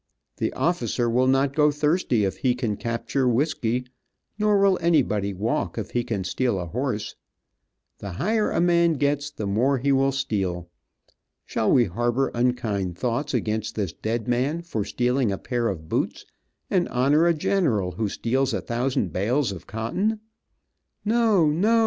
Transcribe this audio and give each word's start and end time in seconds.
The 0.37 0.51
officer 0.53 1.07
will 1.07 1.27
not 1.27 1.55
go 1.55 1.69
thirsty 1.69 2.25
if 2.25 2.37
he 2.37 2.55
can 2.55 2.75
capture 2.75 3.29
whisky, 3.29 3.85
nor 4.39 4.59
will 4.59 4.79
anybody 4.81 5.31
walk 5.31 5.77
if 5.77 5.91
he 5.91 6.03
can 6.03 6.23
steal 6.23 6.59
a 6.59 6.65
horse. 6.65 7.15
The 7.99 8.13
higher 8.13 8.49
a 8.49 8.59
man 8.59 8.93
gets 8.93 9.29
the 9.29 9.45
more 9.45 9.77
he 9.77 9.91
will 9.91 10.11
steal. 10.11 10.71
Shall 11.45 11.71
we 11.71 11.85
harbor 11.85 12.31
unkind 12.33 12.97
thoughts 12.97 13.35
against 13.35 13.75
this 13.75 13.93
dead 13.93 14.27
man 14.27 14.63
for 14.63 14.83
stealing 14.83 15.31
a 15.31 15.37
pair 15.37 15.67
of 15.67 15.87
boots, 15.87 16.25
and 16.67 16.89
honor 16.89 17.27
a 17.27 17.33
general 17.35 17.91
who 17.91 18.09
steals 18.09 18.55
a 18.55 18.61
thousand 18.61 19.13
bales 19.13 19.51
of 19.51 19.67
cotton? 19.67 20.19
(No! 21.05 21.45
no! 21.51 21.79